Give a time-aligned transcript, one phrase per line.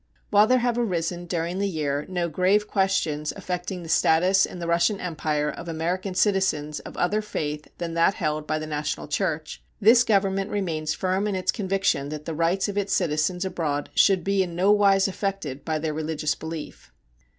[0.31, 4.65] While there have arisen during the year no grave questions affecting the status in the
[4.65, 9.61] Russian Empire of American citizens of other faith than that held by the national church,
[9.79, 14.23] this Government remains firm in its conviction that the rights of its citizens abroad should
[14.23, 16.91] be in no wise affected by their religious belief.